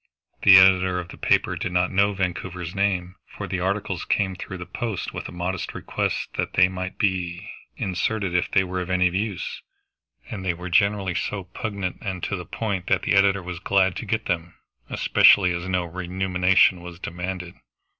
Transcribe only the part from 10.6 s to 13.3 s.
generally so pungent and to the point that the